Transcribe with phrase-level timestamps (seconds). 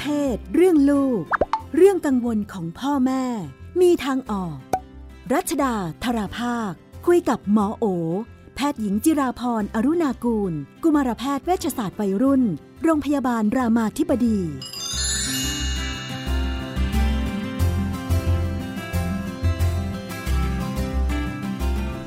[0.00, 1.22] เพศ เรื่องลูก
[1.76, 3.24] เรื่องกังวลของพ่อแม่
[3.80, 4.56] มีทางออก
[5.32, 5.74] รัชดา
[6.04, 6.72] ธราภาค
[7.06, 7.84] คุยกับหมอโอ
[8.56, 10.52] แพทย์หญิงจิราพรอรุณากูล
[10.82, 12.42] กุมารแพทย์เวชศาสตร์วัยรุ่น
[12.82, 14.38] โรงพยาบาลรามาธิบดี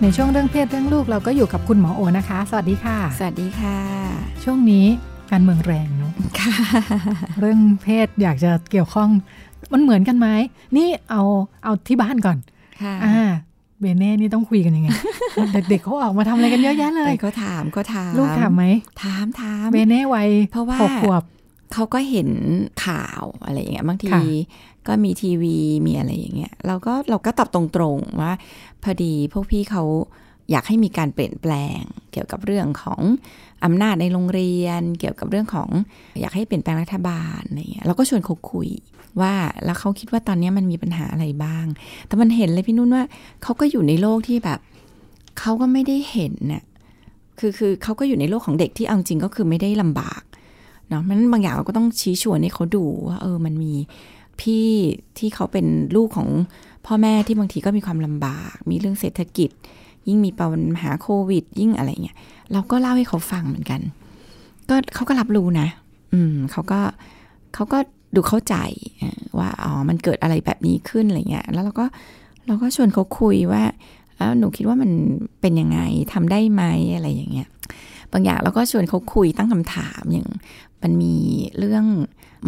[0.01, 3.79] ในช่วงเรื่องเพศเรื่องลูกเราก็อยู่กับคุณหมอโอนะคะ สวัสดีค่ะ สวัสดีค่ะ
[4.43, 4.85] ช่วงนี้
[5.31, 6.55] การเมืองแรงเนาะค่ะ
[7.39, 9.09] เรื่องเพศอยากจะเกี่ยวข้อง
[9.73, 10.27] มันเหมือนกันไหม
[10.77, 11.23] นี่เอา
[11.63, 12.37] เอาที่บ้านก่อน
[12.81, 13.17] ค่ะอ่า
[13.79, 14.89] เบเน่นี่ต้องคุยกันยังไง
[15.69, 18.65] เด็กๆเขาออกมาทำอะไรกันเยอะแยะเลยแต่ก็ถามก็ถามลูกถามไหม
[19.03, 21.23] ถามถามเบเน่วัยเพราะว่าหกขวบ
[21.73, 22.29] เขาก็เห็น
[22.85, 24.21] ข่าวอะไรอย่างเงี้ยบางทีค่ะ
[24.87, 27.61] ก็มีทีวีมีอะไรอย่างเงี้ยเราก็เราก็ตอบตร
[27.95, 28.33] งๆว่า
[28.83, 29.83] พอดีพวกพี่เขา
[30.51, 33.01] อยากให้มีการเปลี่ยนแปลงเกี่ยวกับเรื่องของ
[33.65, 35.69] อำนาจในโรงเรียน เกี่ยวกับเรื่องของ
[36.21, 38.69] อยากให้เปลี่ยนแปลงรัฐบาลอะไรเงี้ยเราก็ชวนเขาคุย
[39.21, 39.33] ว่า
[39.65, 41.65] แล้วเขาคิดว่าตอนนี้มันมีปัญหาอะไรบ้าง
[42.07, 43.03] แต่มันเห็นเลยพี่นุ่นว่า
[43.43, 44.59] เขาก็อยู่ในโลกที่แบบ
[45.39, 46.63] เขาก็ไม่ได้เห็นน่ะ
[47.39, 50.21] คือคือเขาก็อยู่ในโลกของเด็กที่เอาจริงก็คือไม่ได้ลำบาก
[50.89, 53.73] เนาะมันบางอย่างเราก็ต้องชี้ชวนให้เขาดูว่าเออมันมี
[54.39, 54.67] พี่
[55.17, 56.29] ที่เขาเป็นลูกของ
[56.85, 59.49] พ่อแม่ที่บางทีก็มีความลำบาก มีเรื่องเศรษฐกิจ
[60.07, 62.17] ยิ่งมีปัญหาโควิด ยิ่งอะไรเงี้ย
[62.53, 63.81] เราก็เล่าให้เขาฟังเหมือนกัน
[64.69, 65.67] ก็เขาก็รับรู้นะ
[66.13, 66.79] อืมเขาก็
[67.53, 67.79] เขาก็
[68.15, 68.55] ดูเข้าใจ
[69.39, 71.85] ว่าอ๋อมันเกิดอะไรแบบนี้ขึ้นอะไรเงี้ยแล้วเราก็
[72.47, 73.63] เราก็ชวนเขาคุยว่า
[74.17, 74.91] เอ้าหนูคิดว่ามัน
[75.41, 75.79] เป็นยังไง
[76.13, 76.63] ทำได้ไหม
[76.95, 77.47] อะไรอย่างเงี้ย
[78.11, 80.27] บางอย่างเราก็ชวนเขาคุยตั้งคำถามอย่าง
[80.81, 81.15] มันมี
[81.59, 81.85] เรื่อง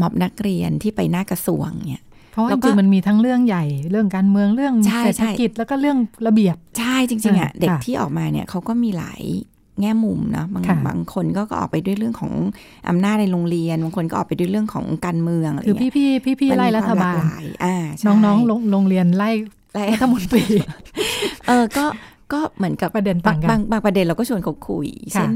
[0.02, 9.22] ม็อบนักเรียนที่ไปหน้ากระทรวงเนี่ย เพราะว่าแล้จวก็ริงๆมันมีทั้งเรื่องใหญ่เรื่องการเมืองเรื่องใช่เศรษฐกิจแล้วก็เรื่องระเบียบ ใช่จริงๆอะอ่าเด็กค่ะที่ออกมาเนี่ยเขาก็มีหลาย
[9.82, 12.32] แง่มุมเนาะบางค่ะบางคนก็ก็ออกไปด้วยเรื่องของ
[12.90, 19.30] อำนาจในโรงเรียน บางคนก็ออกไปด้วยเรื่องของการเมืองอะไรคือเงี้พี่ยพี่พี่พี่มันไล่มีรัฐควมหบาลลกหลายอ่าใช่น้องๆโรงโรงเรียนไล่
[19.74, 20.46] ไล่รัฐมนตรี
[21.48, 21.86] เออก็
[22.34, 25.32] ก็เหมือนกับประเด็นบาต่างงกันบางบางประเด็นเราก็ชวนเขาคุยค่ะเช่น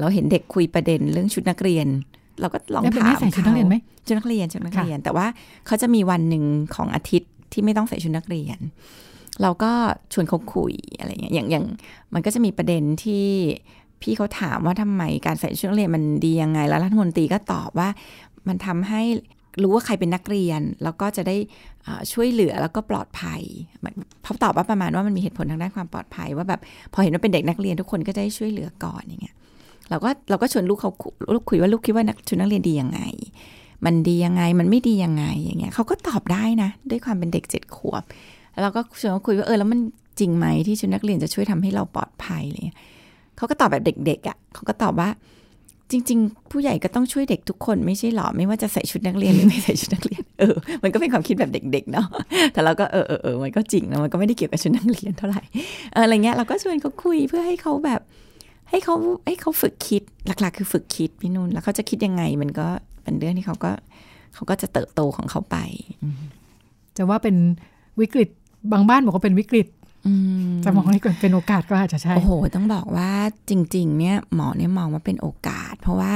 [0.00, 1.86] เราเห็นเด็กคุยประเด็นเรื่องชุดนักเรียน
[2.40, 5.26] เราก็ลองแล้วเป็นถาไม่มใส่ชุดนักเรียนไหมชุดนักเรียนชุดนักเรียน แต่ว่า
[5.66, 8.58] เขาจะมีวันหนึ่งของอาทิตย์ที่ไม่ต้องใส่ชุดนักเรียน
[9.42, 9.72] เราก็
[10.12, 11.64] ชวนเขาคุยอะไรเงี้ยอย่างอย่าง
[12.14, 13.26] มันก็จะมีประเด็นที่
[14.02, 17.88] พี่เขาถามว่าทำไมการใส่ชุดนักเรียนมันดียังไง แล้วรัฐมนตรีก็ตอบว่า
[18.48, 19.02] มันทำให้
[19.62, 21.36] รู้ว่าใครเป็นนักเรียน แล้วก็จะได้
[21.86, 23.42] อ่าช่วยเหลือแล้วก็ปลอดภัย
[24.24, 26.60] เขาตอบว่าประมาณว่ามันมีเหตุผลทางด้านความปลอดภัย ว่าแบบ
[26.92, 29.34] พอเห็นว่าเป็นเด็กนักเรียนทุกคนก็จะได้ช่วยเหลือก่อนอย่างเงี้ย
[29.90, 30.90] เราก็เราก็ชวนลูกเขา
[31.34, 33.00] ลูกคุยว่าลูกคิดว่านักชุดนักเรียนดียังไง
[33.84, 38.02] มันดียังไงมันไม่ดียังไงอย่างเงี้ยเขาก็ตอบได้นะ ด้วยความเป็นเด็กเจ็ดขวบ
[38.52, 39.80] แล้วเราก็ชวนเขาคุยว่าเออแล้วมัน
[40.20, 42.78] จริงไหมที่ชุดนักเรียนจะช่วยทำให้เราปลอดภัยอะไรเลย
[43.36, 45.08] เขาก็ตอบแบบเด็กๆอะ่ะเขาก็ตอบว่า
[45.90, 52.06] จริง ๆ ผู้ใหญ่ก็ต้องช่วยเด็กทุกคนไม่ใช่หรอไม่ว่าจะใส่ชุดนักเรียนหรือไม่ใส่ชุดนักเรียนเออมันก็เป็นความคิดแบบเด็ก ๆ เนาะ
[52.52, 55.42] แต่เราก็เออเออเออมันก็จริงนะมันก็ไม่ได้เกี่ยวกับชุดนักเรียนเท่าไหร่
[55.94, 58.00] อออะไรเงี้ยเราก็ชวนเขาคุยเพื่อให้เขาแบบ
[58.70, 58.94] ให้เขา
[59.26, 62.66] ให้เขาฝึกคิดหลักๆ คือฝึกคิดพี่นุ่นแล้วเขาจะคิดยังไงมันก็
[63.02, 63.72] เป็นเรื่องที่เขาก็
[64.34, 65.56] เขาก็จะเติบโตของเขาไป
[66.96, 67.36] จะว่าเป็น
[68.00, 68.28] วิกฤต
[68.72, 69.68] บางบ้านบอกว่าเป็นวิกฤต
[70.06, 70.12] อื
[70.50, 73.10] มจะมองให้เป็นโอกาสก็อาจจะใช่ โอ้โห ต้องบอกว่า
[73.50, 76.12] จริง ๆ เนี่ยหมอเนี่ยมองว่าเป็นโอกาส เพราะว่า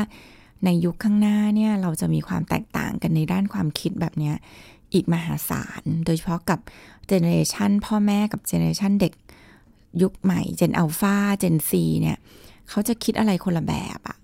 [0.64, 4.34] ในยุคข้างหน้าเนี่ยเราจะมีความแตกต่างกันในด้านความคิดแบบเนี้ย
[4.94, 6.58] อีกมหาศาล โดยเฉพาะกับ
[7.08, 9.12] generation พ่อแม่กับ generation เด็ก
[10.02, 12.16] ยุคใหม่ Gen Alpha Gen Z เนี่ย
[12.68, 14.16] เขาจะคิดอะไรคนละแบบอะ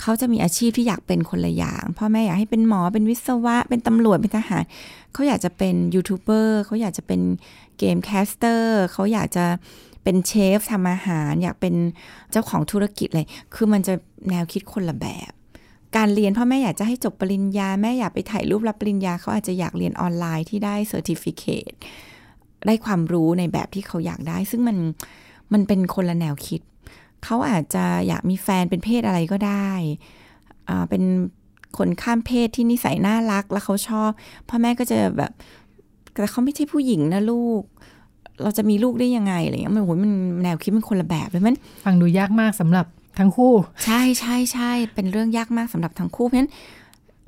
[0.00, 4.64] เขาจะมีอาชีพที่อยากเป็นคนละอย่างพ่อแม่อยากให้เป็นหมอเป็นวิศวะ เป็นตำรวจเป็นทหาร
[5.12, 7.20] เขาอยากจะเป็นยูทูบเบอร์เขาอยากจะเป็น
[7.78, 9.44] game caster เขาอยากจะ
[10.02, 11.74] เป็นเชฟทำอาหาร อยากเป็น
[12.30, 13.20] เจ้าของธุรกิจอะไร
[13.54, 13.94] คือมันจะ
[14.30, 15.32] แนวคิดคนละแบบ
[15.96, 21.72] การเรียนพ่อแม่อยากจะให้จบปริญญา แม่อยากไปถ่ายรูปรับปริญญาเขาอาจจะอยากเรียนออนไลน์ที่ได้ certificate
[22.66, 24.76] ได้ความรู้ในแบบที่เขาอยากได้ ซึ่งมัน
[25.52, 26.60] มันเป็นคนละแนวคิด
[27.24, 29.70] เขาอาจจะอยากมีแฟนเป็นเพศอะไรก็ได้
[30.68, 31.02] อ่าเป็น
[31.78, 34.10] คนข้ามเพศที่นิสัยน่ารักแล้วเขาชอบ
[34.48, 35.32] พ่อแม่ก็จะแบบ
[36.12, 37.62] แต่เขาไม่ใช่ผู้หญิงนะลูก
[38.42, 40.12] เราจะมีลูกได้ยังไงอะไรเงี้ยมันโหยมัน
[40.44, 42.86] แนวคิดมันคนละแบบเลยมันฟังดูยากมากสำหรับ
[43.18, 43.52] ทั้งคู่
[43.84, 46.50] ใช่ใช่ใช่เป็นเรื่องยากมากสำหรับทั้งคู่เพราะฉะนั้น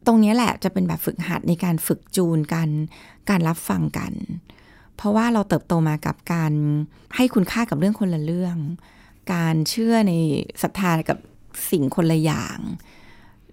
[0.06, 2.68] ตรงนี้แหละจะเป็นแบบฝึกหัดในการฝึกจูนกัน
[3.30, 4.12] การรับฟังกัน
[5.02, 6.52] เพราะว่าเราเติบโตมากับการ
[7.16, 8.56] ให้คุณค่ากับเรื่องคนละเรื่อง
[9.32, 10.12] การเชื่อใน
[10.62, 11.18] ศรัทธากับ
[11.70, 12.58] สิ่งคนละอย่าง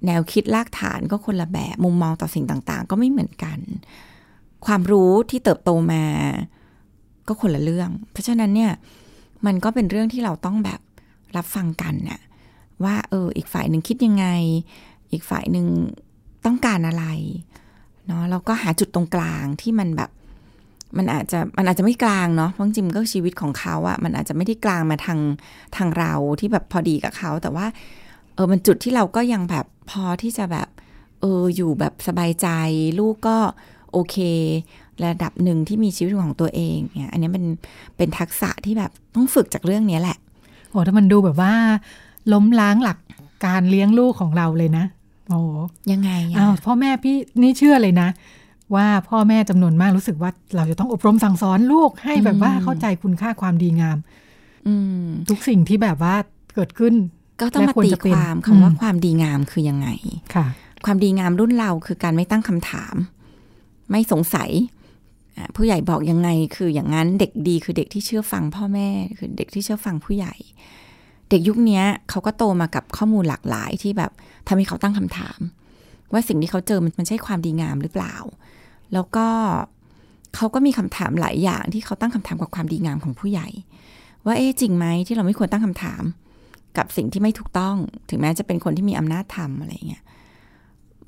[0.06, 3.60] แนวคิดรากฐานก็คนละแบบมุมมองต่อสิ่งต่างๆ ก็ไม่เหมือนกัน
[4.66, 6.04] ความรู้ที่เติบโตมา
[7.28, 8.72] ก็คนละเรื่อง เพราะฉะนั้นเนี่ย
[9.46, 10.80] มันก็เป็นเรื่องที่เราต้องแบบ
[11.36, 12.20] รับฟังกันน่ะ
[12.84, 14.26] ว่าเอออีกฝ่ายหนึ่งคิดยังไง
[15.12, 15.68] อีกฝ่ายหนึ่ง
[16.46, 17.06] ต้องการอะไร
[18.08, 20.10] เนาะแล้วก็หาจุดตรงกลางที่มันแบบ
[20.98, 25.20] มันอาจจะมันอาจจะไม่กลางเนาะเพราะจริงๆก็ชีวิตของเขาอะมันอาจจะไม่ได้กลางมาทาง
[25.78, 27.66] ทางเราที่แบบพอดีกับเขา แต่ว่า
[28.36, 30.68] เออมันจุดที่เราก็ยังแบบพอที่จะแบบ
[31.22, 32.48] เอออยู่แบบสบายใจ
[33.00, 33.38] ลูกก็
[33.92, 34.16] โอเค
[35.06, 37.46] ระดับหนึ่งที่มีชีวิตของตัวเองเนี่ยอันนี้เป็น
[37.98, 40.18] เป็นทักษะที่แบบต้องฝึกจากเรื่องนี้แหละ
[40.70, 41.54] โอ้ถ้ามันดูแบบว่า
[42.34, 42.98] ล้มล้างหลัก
[43.46, 44.86] การเลี้ยงลูกของเราเลยนะ
[45.30, 45.42] โอ้
[45.92, 48.10] ยังไงอ้าอะวพ่อแม่พี่นี่เชื่อเลยนะ
[48.76, 53.98] ว่าพ่อแม่จำนวนมากรู้สึกว่าเราจะต้องอบรมสั่งสอนลูกให้แบบว่าเข้าใจคุณค่าความดีงาม
[54.68, 56.16] อืมทุกสิ่งที่แบบว่า
[56.56, 56.94] เกิดขึ้น
[57.42, 59.88] ก็ต้องมาและควรตีจะเป็นความคำว่าอืมความดีงามคือยังไง
[60.36, 60.46] ค่ะ
[60.86, 62.96] ความดีงามรุ่นเราคือการไม่ตั้งคำถาม
[63.92, 64.52] ไม่สงสัย
[65.38, 70.36] อะผู้ใหญ่บอกยังไงคืออย่างนั้นเด็กดีคือเด็กที่เชื่อฟังพ่อแม่คือเด็กที่เชื่อฟังผู้ใหญ่
[71.30, 74.12] เด็กยุคเนี้ยเขาก็โตมากับข้อมูลหลากหลายที่แบบ
[74.48, 75.40] ทำให้เขาตั้งคำถาม
[76.12, 78.16] ว่าสิ่งที่เขาเจอมันมันใช่ความดีงามหรือเปล่า
[78.94, 79.28] แล้วก็
[80.36, 83.48] เขาก็มีคำถามหลายอย่างที่เขาตั้งคำถามกับความดีงามของผู้ใหญ่
[84.26, 86.04] ว่าเอ๊ะจริงไหมที่เราไม่ควรตั้งคำถาม
[86.78, 87.76] กับสิ่งที่ไม่ถูกต้อง
[88.10, 90.04] ถึงแม้จะเป็นคนที่มีอำนาจทำอะไรเงี้ย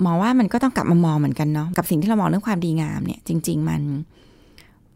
[0.05, 3.81] มองว่ามันก็ต้องกลับมามองเหมือนกันเนาะกับสิ่งที่เรามองเรื่องความดีงามเนี่ย จริง ๆ มัน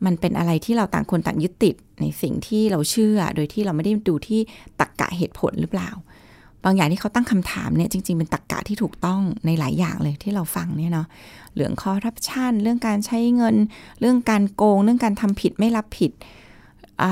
[0.05, 4.39] มันเป็นอะไรที่เราต่างคนต่างยึดติดในสิ่งที่เราเชื่อ โดยที่เราไม่ได้ดูที่
[4.79, 5.89] ตรกกะเหตุผลหรือเปล่า
[6.65, 11.07] บางอย่างที่เขาตั้งคำถามเนี่ยจริง ๆ เป็นตรกกะที่ถูกต้องในหลายอย่างเลยที่เราฟังเนี่ยเนาะ
[11.55, 13.55] เรื่องคอร์รัปชันเรื่องการใช้เงิน
[13.99, 16.11] เรื่องการโกง เรื่องการทำผิดไม่รับผิด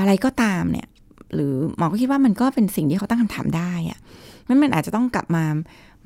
[0.00, 0.86] อะไรก็ตามเนี่ย
[1.34, 3.98] หรือหมอก็คิดว่ามันก็เป็นสิ่งที่เขาตั้งคำถามได้อะ
[4.48, 5.44] มันมันอาจจะต้องกลับมา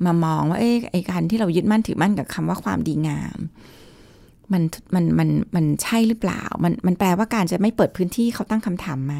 [0.05, 3.39] มามองว่าเอ๊ะไอการที่เรายึดมั่นถือมั่นกับคำว่าความดีงาม
[4.53, 4.63] มัน
[4.95, 9.15] มันมันมันใช่หรือเปล่า มันมันแปลว่าการจะไม่เปิดพื้นที่เขาตั้งคำถามไหม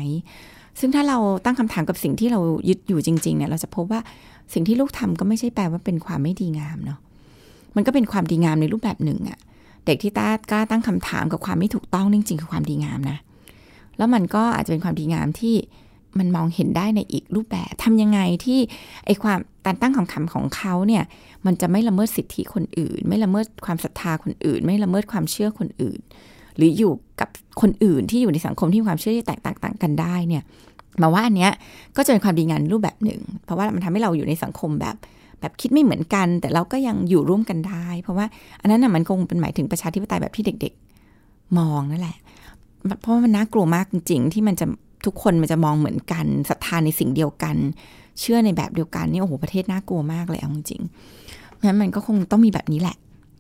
[0.80, 2.40] ซึ่งถ้าเราตั้งคำถามกับสิ่งที่เรา
[2.70, 4.02] ยึดอยู่จริงๆเนี่ยเราจะพบว่า
[4.54, 7.00] สิ่งที่ลูกทำก็ไม่ใช่แปลว่าเป็นความไม่ดีงามเนาะ
[7.76, 9.40] มันก็เป็นความดีงามในรูปแบบหนึ่งอะ
[9.86, 13.18] เด็กที่ต้ากล้าตั้งคำถามกับความไม่ถูกต้องจริงๆคือความดีงามนะ
[13.98, 15.56] แล้วมันก็อาจจะเป็นความดีงามที่
[16.20, 18.60] มันมองเห็นได้ในอีกรูปแบบทำยังไงที่
[19.06, 21.04] ไอความการตั้งคำถามของเขาเนี่ย
[21.46, 26.00] มันจะไม่ละเมิดสิทธิคนอื่น ไม่ละเมิดความศรัทธาคนอื่น ไม่ละเมิดความเชื่อคนอื่น
[26.58, 27.30] หรืออยู่กับ
[27.62, 30.44] คนอื่นที่อยู่ในสังคมที่มีความเชื่อที่แตกต่างกันได้เนี่ย
[31.02, 31.52] มาว่าอันเนี้ย
[31.96, 34.96] ก็จะเป็นความดีงามรูปแบบหนึ่ง เพราะว่ามันทำให้เราอยู่ในสังคมแบบ
[35.40, 38.26] แบบคิดไม่เหมือนกัน แต่เราก็ยังอยู่ร่วมกันได้ เพราะว่า
[38.62, 40.74] อันนั้นน่ะมันคงเป็นหมายถึงประชาธิปไตยแบบที่เด็ก
[41.16, 42.18] ๆ มองนั่นแหละ
[43.02, 44.66] เพราะว่ามันน่ากลัวมากจริงๆ ที่มันจะ
[45.06, 47.56] ทุกคนมันจะมองเหมือนกันศรัทธาในสิ่งเดียวกัน
[48.20, 52.96] เชื่อในแบบเดียวกันนี่โอ้โหประเทศน่ากลัวมากเลยเอาจริงๆงั้นมันก็คงต้องมีแบบนี้แหละ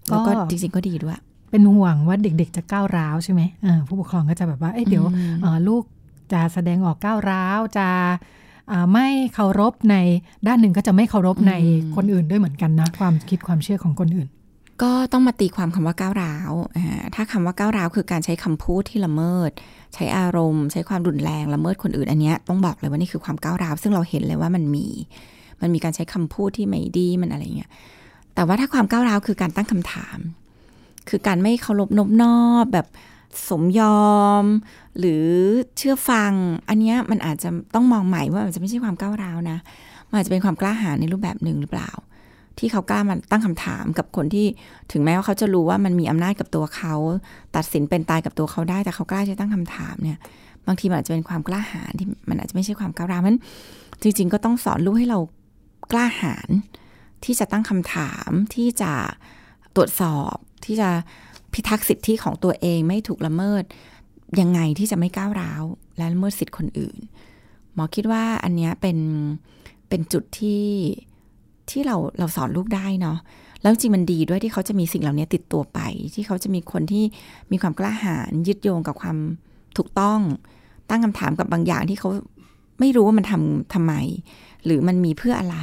[0.09, 1.17] แล้วก็ก็จริงๆก็ดีด้วย
[1.51, 5.83] เป็นห่วงว่าเด็กๆจะก้าวร้าวใช่ไหมเออผู้ปกครองก็จะแบบว่า เอ้ยเดี๋ยวอืมเอ่อลูก
[6.33, 7.87] จะแสดงออกก้าวร้าวจะ
[8.71, 9.95] อ่าไม่เคารพใน
[10.47, 11.53] ด้านหนึ่งก็จะไม่เคารพใน
[11.95, 14.29] คนอื่นด้วยเหมือนกันนะ ความคิดความเชื่อของคนอื่น
[14.81, 19.51] ก็ต้องมาตีความคำว่าก้าวร้าวอ่าถ้าคำว่าก้าวร้าวคือการใช้คำพูดที่ละเมิด
[19.93, 24.87] ใช้อารมณ์ ใช้ความรุนแรงละเมิดคนอื่นอันเนี้ยต้องบอกเลยว่านี่คือความก้าวร้าว ซึ่งเราเห็นเลยว่ามันมี
[25.61, 27.69] มันมีการใช้คำพูดที่ไม่ดีมันอะไรเงี้ย
[28.35, 30.17] แต่ว่าถ้าความก้าวร้าวคือการตั้งคำถาม
[31.09, 32.87] คือการไม่เคารพนบนอบแบบ
[33.49, 34.09] สมยอ
[34.43, 34.45] ม
[34.99, 35.25] หรือ
[35.77, 36.31] เชื่อฟัง
[36.69, 39.57] อันนี้มันอาจจะต้องมองใหม่ว่ามันจะไม่ใช่ความก้าวร้าวนะ
[40.09, 41.91] มันอาจจะเป็นความกล้าหาญในรูปแบบหนึ่งหรือเปล่า
[42.57, 44.45] ที่เขากล้ามาตั้งคำถามกับคนที่
[44.91, 46.93] ถึงแม้ว่าเขาจะรู้ว่ามันมีอำนาจกับตัวเขา
[47.55, 50.17] ตัดสินเป็นตายกับตัวเขาได้ แต่เขากล้าจะตั้งคำถามเนี่ย
[50.67, 53.37] บางทีมันอาจจะเป็นความกล้าหาญที่มันอาจจะไม่ใช่ความก้าวร้าวมัน
[54.01, 55.19] จริง ๆ ก็ต้องสอนลูกให้เรา
[55.91, 56.49] กล้าหาญ
[57.23, 58.91] ที่จะตั้งคำถามที่จะ
[59.75, 60.89] ตรวจสอบที่จะ
[61.53, 63.63] พิทักษ์สิทธิของตัวเองไม่ถูกละเมิด
[64.39, 65.63] ยังไงที่จะไม่ก้าวร้าว
[65.97, 66.97] และละเมิดสิทธิคนอื่น
[67.73, 68.97] หมอคิดว่าอันนี้เป็น
[69.89, 70.65] เป็นจุดที่
[71.69, 73.17] ที่เราเราสอนลูกได้เนาะ
[73.61, 75.79] แล้วจริงมันดีด้วยที่เขาจะมีสิ่งเหล่านี้ติดตัวไป
[76.13, 77.03] ที่เขาจะมีคนที่
[77.51, 79.17] มีความกล้าหาญยึดโยงกับความ
[79.77, 80.19] ถูกต้อง
[80.89, 82.09] ตั้งคำถามกับบางอย่างที่เขา
[82.79, 83.93] ไม่รู้ว่ามันทำทำไม
[84.65, 85.57] หรือมันมีเพื่ออะไร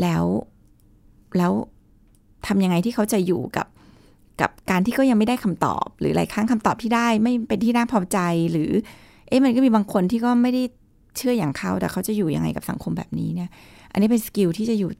[0.00, 0.24] แล้ว
[1.38, 1.52] แล้ว
[2.46, 3.66] ทำยังไงที่เขาจะอยู่กับ
[4.40, 8.18] กับการที่ก็ยังไม่ได้คำตอบ หรือหลายครั้งคำตอบที่ได้ไม่เป็นที่น่าพอใจ
[8.52, 8.70] หรือ
[9.28, 10.62] เอ๊ะมันก็มีบางคนที่ก็ไม่ได้
[11.16, 13.50] เชื่ออย่างเขาแต่เขาจะอยู่ยังไงกับสังคมแบบนี้เนี่ย
[13.92, 14.90] อันนี้เป็นสกิลที่จะอยู่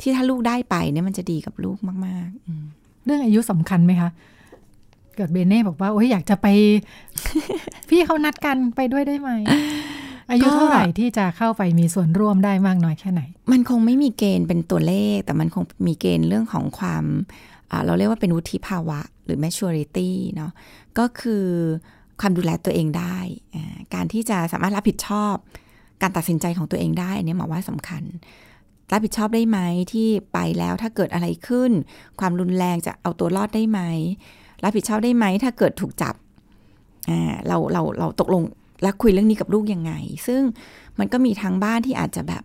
[0.00, 4.10] ที่ถ้าลูกได้ไปเนี่ยมันจะดีกับลูกมากๆเรื่องอายุสำคัญไหมคะ
[5.16, 6.46] เกิดเบเน่บอกว่าโอ้ยอยากจะไป
[7.88, 9.30] พี่เขานัดกันไปด้วยได้ไหม
[10.30, 17.04] อายุเท่าไหร่ที่จะเข้าไปมีส่วนร่วมได้มากน้อยแค่ไหน มันคงไม่มีเกณฑ์เป็นตัวเลข แต่มันคงมีเกณฑ์เรื่องของความ
[17.70, 20.52] อ่าเราเรียกว่าเป็นวุฒิภาวะ หรือ maturity เนาะ
[20.98, 21.44] ก็คือ
[22.20, 23.18] ความดูแลตัวเองได้
[23.54, 25.34] อ่าการที่จะสามารถรับผิดชอบ
[26.02, 28.02] การตัดสินใจของตัวเองได้อันนี้หมอว่าสำคัญ
[28.92, 29.58] รับผิดชอบได้ไหม
[29.92, 31.70] ที่ไปแล้วถ้าเกิดอะไรขึ้น
[32.20, 33.80] ความรุนแรงจะเอาตัวรอดได้ไหม
[34.64, 36.14] รับผิดชอบได้ไหมถ้าเกิดถูกจับ
[37.10, 38.42] อ่าเราเราเราตกลง
[38.82, 39.92] แล้วคุยเรื่องนี้กับลูกยังไง
[40.26, 40.40] ซึ่ง
[40.98, 42.44] มันก็มีทางบ้านที่อาจจะแบบ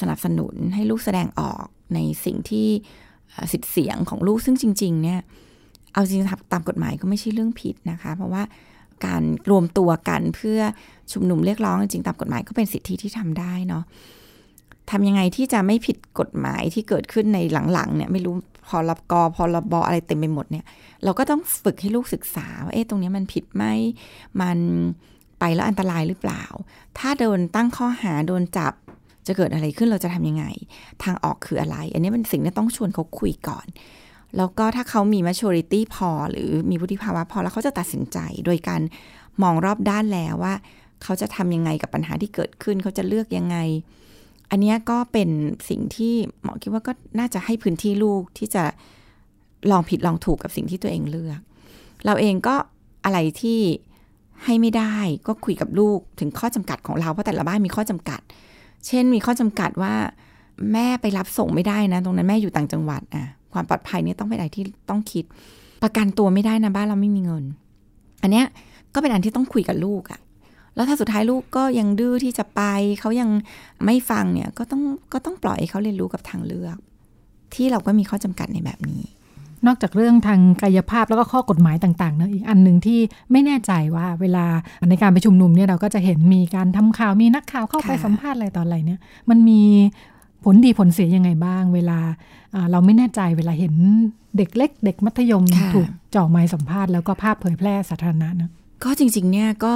[0.00, 2.68] สนับสนุนให้ลูกแสดงออกในสิ่งที่
[3.52, 5.20] สิทธิเสียงของลูกซึ่งจริง ๆ เนี่ย
[5.92, 6.22] เอาจริง
[6.52, 8.42] ตามกฎหมายก็ไม่ใช่เรื่องผิดนะคะ เพราะว่า
[9.06, 10.60] การรวมตัวกันเพื่อ
[11.12, 13.84] ชุมนุมเรียกร้องจริงตามกฎหมายก็เป็นสิทธิที่ทำได้เนาะ
[14.90, 17.38] ทำยังไงที่จะไม่ผิดกฎหมายที่เกิดขึ้นใน
[17.72, 18.34] หลังๆเนี่ยไม่รู้
[18.68, 20.64] พอรับกอพอรบออะไรเต็มไปหมดเนี่ย
[21.04, 23.64] เราก็ต้องฝึกให้ลูกศึกษาว่าเอ๊ะตรงนี้มันผิดไหม
[24.40, 24.58] มัน
[25.38, 26.44] ไปแล้วอันตรายหรือเปล่า
[26.98, 28.74] ถ้าโดนตั้งข้อหาโดนจับ
[29.26, 30.44] จะเกิดอะไรขึ้นเราจะทำยังไง
[31.02, 33.66] ทางออกคืออะไร อันนี้เป็นสิ่งที่ต้องชวนเขาคุยก่อน
[34.36, 38.80] แล้วก็ถ้าเขามี maturity พอ หรือมีวุฒิภาวะพอแล้วเขาจะตัดสินใจ โดยการ
[39.42, 40.54] มองรอบด้านแล้วว่า
[41.02, 43.56] เขาจะทำยังไงกับปัญหาที่เกิดขึ้น เขาจะเลือกยังไง
[44.50, 45.30] อันนี้ก็เป็น
[45.68, 48.64] สิ่งที่หมอคิดว่าก็น่าจะให้พื้นที่ลูกที่จะ
[49.70, 51.40] ลองผิดลองถูกกับสิ่งที่ตัวเองเลือก
[52.04, 52.54] เราเองก็
[53.04, 53.60] อะไรที่
[54.44, 54.94] ให้ไม่ได้
[55.26, 58.20] ก็คุยกับลูกถึงข้อจำกัดของเราเพราะแต่ละบ้านมีข้อจำกัด
[58.86, 59.94] เช่นมีข้อจำกัดว่า
[60.72, 65.24] แม่ไปรับส่งไม่ได้นะ ตรงนั้นแม่อยู่ต่างจังหวัดอะความปลอดภัยนี่ต้องเป็นอะไรที่ต้องคิด
[65.82, 67.44] ประกันตัวไม่ได้นะบ้านเราไม่มีเงิน
[68.22, 68.46] อันเนี้ย
[68.94, 70.20] ก็เป็นอันที่ต้องคุยกับลูกอะ่ะ
[70.74, 72.60] แล้วถ้าสุดท้ายลูกก็ยังดื้อที่จะไป
[73.00, 73.30] เขายัง
[73.84, 76.76] ไม่ฟังเนี่ยก็ต้องก็ต้องปล่อยให้เขาเรียนรู้กับทางเลือก
[77.54, 79.02] ที่เราก็มีข้อจำกัดในแบบนี้
[79.66, 83.00] นอกจากเรื่องทางกายภาพแล้วก็ข้อกฎหมายต่างๆเนะอีกอันหนึ่งที่
[83.32, 84.44] ไม่แน่ใจว่าเวลา
[84.90, 89.62] ในการไปชุมนุมเนี่ยเราก็จะเห็นมีการทำข่าวมีนักข่าวเข้าไปสัมภาษณ์อะไรตอนอะไรเนี่ย มันมี
[90.44, 91.98] ผลดีผลเสียยังไงบ้าง เวลา
[92.70, 93.74] เราไม่แน่ใจเวลาเห็น
[94.36, 95.44] เด็กเล็ก เด็กมัธยม
[95.74, 98.50] ถูกจ่อไม้สัมภาษณ์แล้วก็ภาพเผยแพร่สาธารณะนะ
[98.84, 99.72] ก็จริง ๆ เนี่ยก็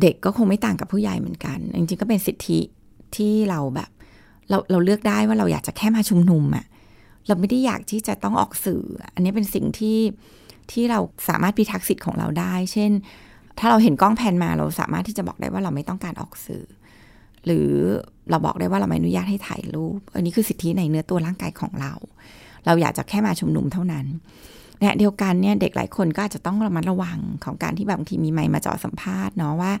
[0.00, 2.60] เด็กก็คงไม่ต่างกับผู้ใหญ่เหมือนกัน จริงๆ ก็เป็นสิทธิ
[3.16, 3.90] ที่เราแบบ
[4.50, 6.64] เราเราเลือกได้ว่าเราอยากจะแค่มาชุมนุมอะ
[7.26, 8.84] เราไม่ได้อยากที่จะต้องออกสื่อ
[9.14, 9.98] อันนี้เป็นสิ่งที่
[10.72, 10.98] ที่เรา
[11.28, 12.90] สามารถพิทักษ์สิทธิ์ของเราได้ เช่น
[13.58, 16.64] ถ้าเราเห็นกล้องแพนมาเราสามารถที่จะบอกได้ว่าเราไม่ต้องการออกสื่อ
[17.46, 17.70] หรือ
[18.30, 21.92] เราบอกได้ว่าเราไม่อนุญาตให้ถ่ายรูป อันนี้คือสิทธิในเนื้อตัวร่างกายของเรา
[22.66, 24.06] เราอยากจะแค่มาชุมนุมเท่านั้น
[24.80, 29.72] และเดียวกันเนี่ยเด็กหลายคนก็อาจจะต้องระมัดระวังของการที่บางทีมีไมค์มาจอสัมภาษณ์เนาะว่า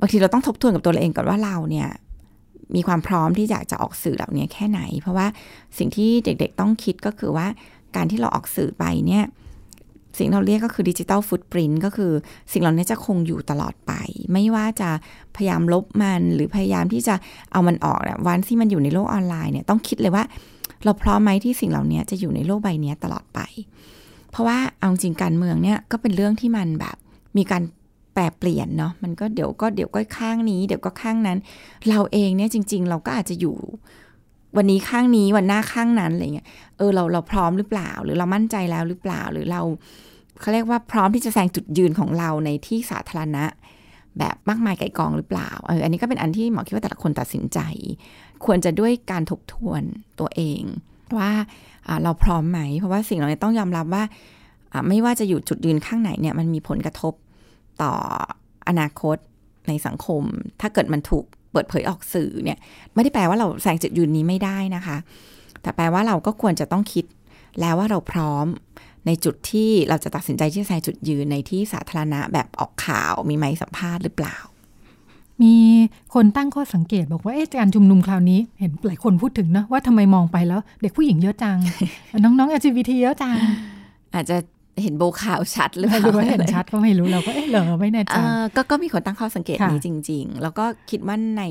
[0.00, 1.88] บางทีเราต้องทบทวนกับตัวเราเองก่อนว่าเราเนี่ย
[2.76, 5.26] มีความพร้อมที่อยากจะออกสื่อเหล่านี้แค่ไหน เพราะว่า
[5.78, 7.46] สิ่งที่เด็กๆต้องคิดก็คือว่า
[7.96, 9.24] การที่เราออกสื่อไปเนี่ย
[10.18, 12.12] สิ่งเราเรียกก็คือดิจิตอลฟุตปรินต์ก็คือ
[12.52, 13.92] สิ่งเหล่านี้จะคงอยู่ตลอดไป
[14.32, 14.90] ไม่ว่าจะ
[15.36, 17.14] พยายามลบมันหรือพยายามที่จะ
[17.52, 20.24] เอามันออกเนี่ยวันที่มันอยู่ในโลกออนไลน์เนี่ยต้องคิดเลยว่า
[20.84, 23.40] เราพร้อมไหมที่สิ่งเหล่านี้จะอยู่ในโลกใบนี้ตลอดไป
[24.30, 26.96] เพราะว่าเอาจริงการเมืองเนี่ยก็เป็นเรื่องที่มันแบบ
[27.36, 27.62] มีการ
[28.20, 31.38] รเปลี่ยนเนาะมันก็เดี๋ยวก็เดี๋ยวก็ข้างนี้ เดี๋ยวก็ข้างนั้น
[31.88, 33.56] เราเองเนี่ยจริง ๆ เราก็อาจจะอยู่
[34.56, 36.46] วันนี้ข้างนี้วันหน้าข้างนั้นอะไรเงี้ย
[36.78, 39.60] เออเราเราพร้อมหรือเปล่า หรือเรามั่นใจแล้วหรือเปล่าหรือเรา
[40.40, 43.44] เขาเรียกว่าพร้อมที่จะแสดงจุดยืนของเราในที่สาธารณะ
[44.18, 47.58] แบบมากมายไก่กองหรือเปล่าเอออันนี้ก็เป็นอันที่หมอคิดว่าแต่ละคนตัดสินใจ
[48.44, 49.82] ควรจะด้วยการทบทวน
[50.20, 50.62] ตัวเอง
[51.18, 51.30] ว่า
[52.02, 54.02] เราพร้อมไหม เพราะว่าสิ่งเหล่านี้ต้องยอมรับว่า
[54.88, 57.12] ไม่ว่าจะอยู่จุดยืนข้างไหนเนี่ยมันมีผลกระทบ
[57.82, 57.92] ต่อ
[58.68, 59.16] อนาคต
[59.68, 60.22] ในสังคม
[60.60, 62.58] ถ้าเกิดมันถูกเปิดเผยออกสื่อเนี่ย
[62.94, 64.96] ไม่ได้แปลว่าเราแสดงจุดยืนนี้ไม่ได้นะคะ
[65.62, 67.04] แต่แปลว่าเราก็ควรจะต้องคิด
[67.60, 68.46] แล้วว่าเราพร้อม
[69.06, 74.36] ในจุดที่เราจะตัดสินใจที่จะแสดงจุดยืนในที่สาธารณะแบบออกข่าวมีไมสัมภาษณ์หรือเปล่า
[75.42, 75.56] มี
[76.14, 81.58] คนตั้งข้อสังเกตบอกว่าการชุมนุมคราวนี้เห็นหลายคนพูดถึงนะว่าทำไมมองไปแล้ว เด็กผู้หญิงเยอะจัง
[82.22, 83.36] น้องๆ LGBT เยอะจัง
[84.14, 84.36] อาจจะ
[84.82, 88.14] เห็นโบขาวชัดหรือเปล่าเห็นชัดก็ไม่รู้เราก็เออเหรอไม่แน่ใจ
[88.56, 91.42] ก็ก็มีคนตั้งข้อสังเกตนี้จริง ๆ แล้วก็คิดว่าใน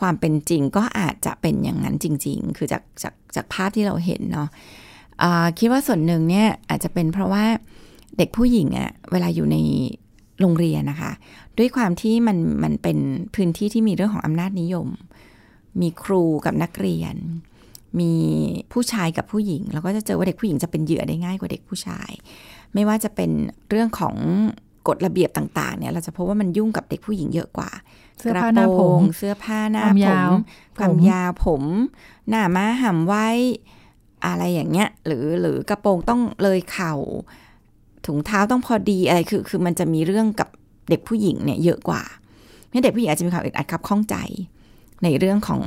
[0.00, 4.48] ความเป็นจริงก็อาจจะเป็นอย่างนั้นจริง ๆ คือจากจากจากภาพที่เราเห็นเนาะ
[5.58, 7.44] คิดว่าส่วนหนึ่งเนี่ยอาจจะเป็นเพราะว่า
[8.18, 9.56] เด็กผู้หญิงอะเวลาอยู่ใน
[10.40, 11.12] โรงเรียนนะคะ
[11.58, 12.98] ด้วยความที่มันมันเป็น
[13.34, 14.88] พื้นที่ที่มีเรื่องของอำนาจนิยม
[15.80, 17.14] มีครูกับนักเรียน
[18.00, 18.12] มี
[18.72, 22.10] ผู้ชายกับผู้หญิงเราก็จะเจอว่าเด็กผู้หญิงจะเป็นเหยื่อได้ง่ายกว่าเด็กผู้ชาย
[22.74, 23.30] ไม่ว่าจะเป็น
[23.70, 24.16] เรื่องของ
[24.88, 27.70] กฎระเบียบต่างๆเนี่ยเราจะพบว่ามันยุ่งกับเด็กผู้หญิงเยอะกว่า
[28.18, 30.32] เสื้อผ้าหน้าผมเสื้อผ้าหน้าผม
[30.78, 31.62] ความยาวผม
[32.28, 33.28] หน้าม้าห่ำไว้
[34.26, 36.94] อะไรอย่างเงี้ย หรือหรือกระโปรงต้องเลยเข่า
[38.06, 40.48] ถุงเท้าต้องพอดีอะไรคือ คือมันจะมีเรื่องกับ
[40.90, 42.02] เด็กผู้หญิงเนี่ยเยอะกว่า
[42.70, 44.16] เนี่ยเด็กผู้หญิงอาจจะมีความอึดอัดขับข้องใจ
[45.02, 45.62] ในเรื่องของ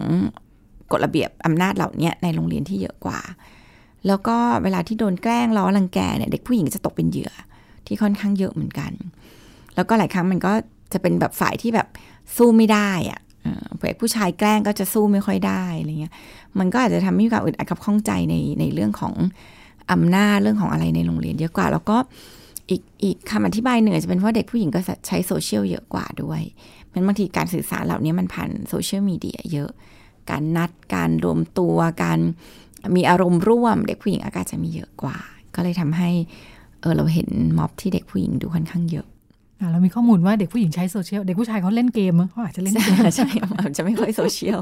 [0.91, 3.19] กฎระเบียบอำนาจเหล่านี้ในโรงเรียนที่เยอะกว่า
[4.08, 7.31] แล้วก็เวลาที่โดนแกล้งล้อรังแกเนี่ยเด็กผู้หญิงจะตกเป็นเหยื่อ
[7.86, 8.91] ที่ค่อนข้างเยอะเหมือนกัน
[9.75, 10.51] แล้วก็หลายครั้งมันก็
[10.93, 11.88] จะเป็นแบบฝ่ายที่แบบ
[12.38, 13.19] สู้ไม่ได้อะ
[13.77, 16.13] เผื่อผู้ชายแกล้งก็จะสู้ไม่ค่อยได้อะไรเงี้ย
[16.60, 19.13] มันก็อาจจะทำให้มีความอึดอัดกับข้องใจในในเรื่องของ
[19.91, 21.98] อำนาจเรื่องของอะไรในโรงเรียนเยอะกว่า แล้วก็
[22.69, 26.41] อีกอีกคำอธิบายหนึ่งอาจจะเป็นเพราะเด็กผู้หญิงก็ใช้โซเชียลเยอะกว่าด้วย
[26.91, 29.69] มันบางทีการสื่อสารเหล่านี้มันผ่านโซเชียลมีเดียเยอะ
[30.30, 32.20] การนัดการรวมตัวการ
[32.96, 35.18] มีอารมณ์ร่วม เด็กผู้หญิงอาจจะมีเยอะกว่า
[35.56, 36.10] ก็เลยทำให้
[36.82, 39.08] เออเราเห็นม็อบที่เด็กผู้หญิงดูค่อนข้างเยอะ
[39.72, 43.28] เรามีข้อมูลว่าเด็กผู้หญิงใช้โซเชียล เด็กผู้ชายเขาเล่นเกมเขาอาจจะเล่นเกมใช่
[43.78, 44.62] จะไม่ค่อยโซเชียล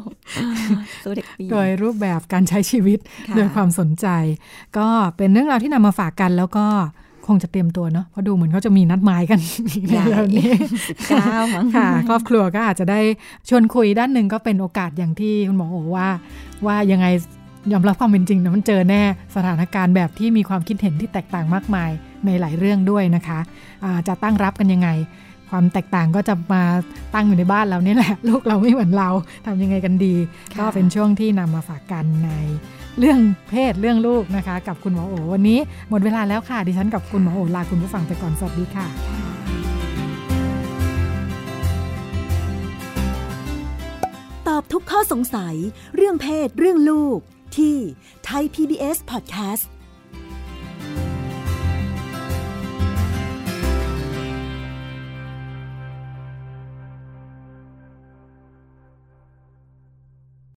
[1.03, 2.99] สู้เด็กโดยรูปแบบการใช้ชีวิต
[3.35, 4.07] โดยความสนใจ
[4.77, 4.87] ก็
[5.17, 6.67] เป็นเรื่องราวที่นำมาฝากกันแล้วก็
[7.29, 9.39] คงจะเตรียมตัวเนาะเพราะดูเหมือนเขาจะมีนัดหมายกัน
[9.89, 10.49] ในเรื่องนี้
[11.09, 12.99] เก้ามั้งค่ะครอบครัวก็อาจจะได้
[13.49, 16.07] ชวนคุยด้านหนึ่งก็เป็นโอกาสอย่างที่คุณหมอโอว่า
[16.65, 17.07] ว่ายังไง
[17.73, 19.01] ยอมรับความเป็นจริงนะมันเจอแน่
[19.35, 21.91] สถานการณ์แบบที่มีความคิดเห็นที่แตกต่างมากมาย
[22.25, 24.89] ในหลายเรื่องด้วยนะคะะจะตั้งรับกันยังไง
[25.49, 26.63] ความแตกต่างก็จะมา
[27.13, 29.09] ตั้งอยู่ในบ้านเราเนี่ยแหละ ลูกเราไม่เหมือนเรา
[29.45, 30.15] ทำยังไงกันดี
[30.57, 32.29] ก็เป็นช่วงที่นำมาฝากกันใน
[32.99, 38.87] เรื่องเพศเรื่องลูกนะคะ กับคุณหมอโอวันนี้หมดเวลาแล้วค่ะดิฉันกับคุณหมอโอลาคุณผู้ฟังไปก่อนสวัสดีค่ะ
[44.47, 45.55] ตอบทุกข้อสงสัย
[45.95, 47.19] เรื่องเพศเรื่องลูก
[47.57, 47.75] ที่
[48.25, 49.63] ไทย PBS Podcast